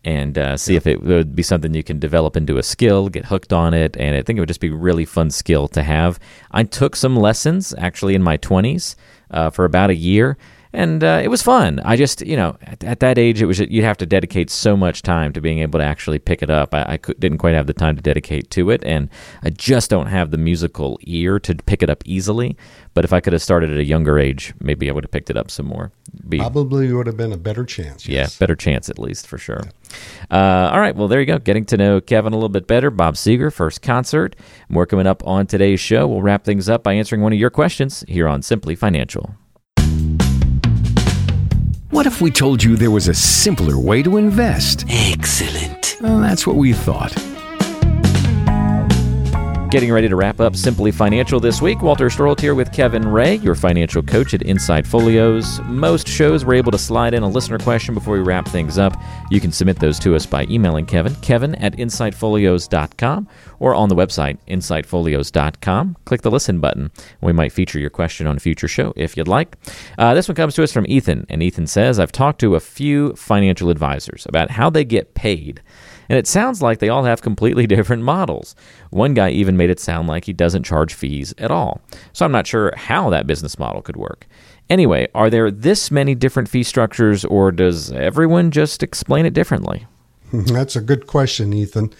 [0.05, 3.25] And uh, see if it would be something you can develop into a skill, get
[3.25, 5.81] hooked on it, and I think it would just be a really fun skill to
[5.81, 6.19] have.
[6.51, 8.95] I took some lessons actually in my 20s
[9.31, 10.37] uh, for about a year,
[10.75, 11.79] and uh, it was fun.
[11.83, 14.75] I just, you know, at, at that age, it was you'd have to dedicate so
[14.75, 16.73] much time to being able to actually pick it up.
[16.73, 19.09] I, I could, didn't quite have the time to dedicate to it, and
[19.43, 22.57] I just don't have the musical ear to pick it up easily.
[22.93, 25.29] But if I could have started at a younger age, maybe I would have picked
[25.29, 25.91] it up some more.
[26.29, 28.07] Be, Probably would have been a better chance.
[28.07, 29.63] yeah, better chance at least for sure.
[30.31, 31.37] Uh, all right, well there you go.
[31.37, 32.89] Getting to know Kevin a little bit better.
[32.89, 34.35] Bob Seger, first concert.
[34.69, 36.07] More coming up on today's show.
[36.07, 39.35] We'll wrap things up by answering one of your questions here on Simply Financial.
[41.95, 44.83] What if we told you there was a simpler way to invest?
[44.89, 45.95] Excellent.
[46.01, 47.15] Well, that's what we thought.
[49.71, 51.81] Getting ready to wrap up Simply Financial this week.
[51.81, 55.59] Walter Storholt here with Kevin Ray, your financial coach at Insight Folios.
[55.63, 58.95] Most shows we're able to slide in a listener question before we wrap things up.
[59.31, 63.27] You can submit those to us by emailing Kevin, kevin at insightfolios.com,
[63.59, 65.97] or on the website, insightfolios.com.
[66.05, 66.91] Click the listen button.
[67.21, 69.57] We might feature your question on a future show if you'd like.
[69.97, 72.59] Uh, this one comes to us from Ethan, and Ethan says, I've talked to a
[72.59, 75.61] few financial advisors about how they get paid
[76.09, 78.55] and it sounds like they all have completely different models.
[78.89, 81.81] One guy even made it sound like he doesn't charge fees at all.
[82.13, 84.27] So I'm not sure how that business model could work.
[84.69, 89.85] Anyway, are there this many different fee structures, or does everyone just explain it differently?
[90.33, 91.93] That's a good question, Ethan.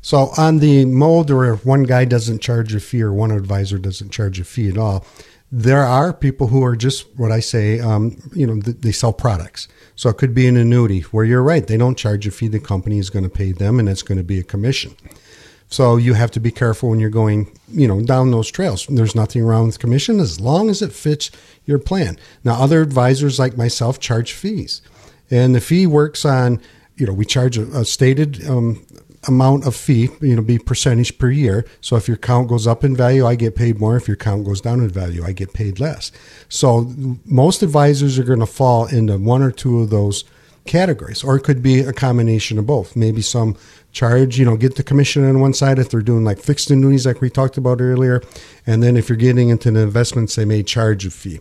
[0.00, 4.10] So on the mode where one guy doesn't charge a fee or one advisor doesn't
[4.10, 5.04] charge a fee at all,
[5.52, 9.12] there are people who are just what I say, um, you know, th- they sell
[9.12, 9.68] products.
[9.94, 12.48] So it could be an annuity where you're right, they don't charge a fee.
[12.48, 14.96] The company is going to pay them, and it's going to be a commission.
[15.68, 18.86] So you have to be careful when you're going, you know, down those trails.
[18.88, 21.30] There's nothing wrong with commission as long as it fits
[21.64, 22.18] your plan.
[22.44, 24.82] Now, other advisors like myself charge fees,
[25.30, 26.60] and the fee works on,
[26.96, 28.84] you know, we charge a, a stated um,
[29.28, 31.64] amount of fee, you know, be percentage per year.
[31.80, 33.96] So if your count goes up in value, I get paid more.
[33.96, 36.12] If your count goes down in value, I get paid less.
[36.48, 36.92] So
[37.24, 40.24] most advisors are going to fall into one or two of those
[40.66, 42.96] categories, or it could be a combination of both.
[42.96, 43.56] Maybe some
[43.92, 47.06] charge, you know, get the commission on one side if they're doing like fixed annuities,
[47.06, 48.20] like we talked about earlier,
[48.66, 51.40] and then if you're getting into the investments, they may charge a fee.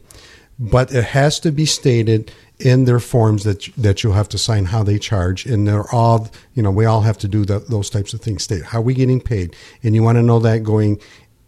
[0.58, 4.66] But it has to be stated in their forms that that you'll have to sign
[4.66, 7.90] how they charge, and they're all, you know, we all have to do the, those
[7.90, 8.44] types of things.
[8.44, 11.00] State how are we getting paid, and you want to know that going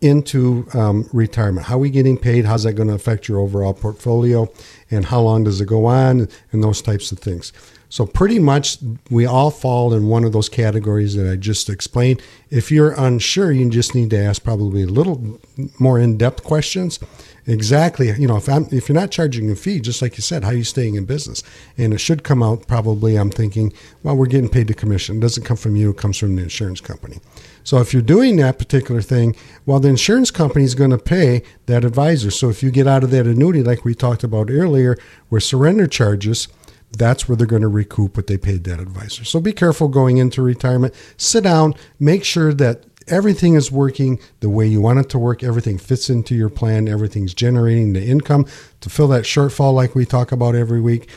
[0.02, 1.66] into um, retirement.
[1.68, 2.46] How are we getting paid?
[2.46, 4.52] How's that going to affect your overall portfolio?
[4.92, 6.28] And how long does it go on?
[6.52, 7.52] And those types of things.
[7.90, 8.78] So, pretty much,
[9.10, 12.22] we all fall in one of those categories that I just explained.
[12.50, 15.40] If you're unsure, you just need to ask probably a little
[15.80, 17.00] more in depth questions.
[17.48, 18.12] Exactly.
[18.12, 20.50] You know, if I'm if you're not charging a fee, just like you said, how
[20.50, 21.44] are you staying in business?
[21.78, 23.16] And it should come out probably.
[23.16, 23.72] I'm thinking,
[24.04, 25.18] well, we're getting paid the commission.
[25.18, 25.92] It doesn't come from you.
[25.92, 27.20] It comes from the insurance company.
[27.64, 29.34] So if you're doing that particular thing,
[29.66, 32.32] well, the insurance company is going to pay that advisor.
[32.32, 34.98] So if you get out of that annuity, like we talked about earlier,
[35.30, 36.50] where surrender charges,
[36.98, 39.24] that's where they're going to recoup what they paid that advisor.
[39.24, 40.94] So be careful going into retirement.
[41.18, 45.44] Sit down, make sure that everything is working the way you want it to work.
[45.44, 46.88] Everything fits into your plan.
[46.88, 48.46] Everything's generating the income
[48.82, 51.10] to fill that shortfall, like we talk about every week.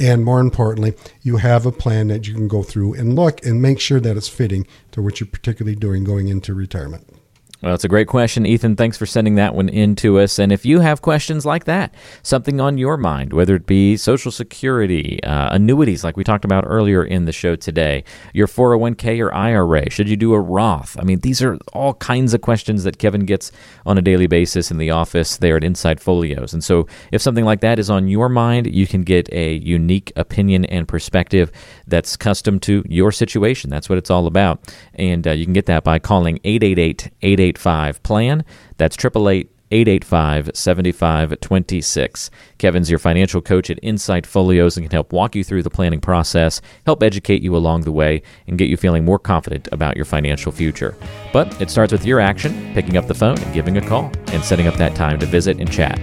[0.00, 3.60] And more importantly, you have a plan that you can go through and look and
[3.60, 7.17] make sure that it's fitting to what you're particularly doing going into retirement.
[7.60, 8.76] Well, it's a great question, Ethan.
[8.76, 10.38] Thanks for sending that one in to us.
[10.38, 11.92] And if you have questions like that,
[12.22, 16.62] something on your mind, whether it be Social Security, uh, annuities, like we talked about
[16.68, 20.96] earlier in the show today, your 401k or IRA, should you do a Roth?
[21.00, 23.50] I mean, these are all kinds of questions that Kevin gets
[23.84, 26.52] on a daily basis in the office there at Insight Folios.
[26.52, 30.12] And so, if something like that is on your mind, you can get a unique
[30.14, 31.50] opinion and perspective
[31.88, 33.68] that's custom to your situation.
[33.68, 34.60] That's what it's all about.
[34.94, 37.10] And uh, you can get that by calling 888
[37.48, 38.44] 885 PLAN.
[38.76, 42.30] That's 888 885 7526.
[42.58, 46.00] Kevin's your financial coach at Insight Folios and can help walk you through the planning
[46.00, 50.04] process, help educate you along the way, and get you feeling more confident about your
[50.04, 50.96] financial future.
[51.32, 54.42] But it starts with your action, picking up the phone and giving a call, and
[54.42, 55.98] setting up that time to visit and chat.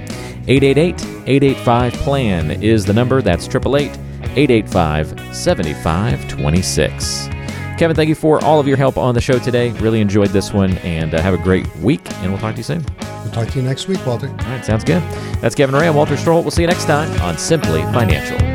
[0.47, 3.21] 888 885 PLAN is the number.
[3.21, 3.97] That's 888
[4.37, 7.34] 885 7526.
[7.77, 9.71] Kevin, thank you for all of your help on the show today.
[9.79, 12.63] Really enjoyed this one, and uh, have a great week, and we'll talk to you
[12.63, 12.85] soon.
[13.23, 14.29] We'll talk to you next week, Walter.
[14.29, 15.01] All right, sounds good.
[15.41, 15.87] That's Kevin Ray.
[15.87, 16.43] I'm Walter Storholt.
[16.43, 18.54] We'll see you next time on Simply Financial.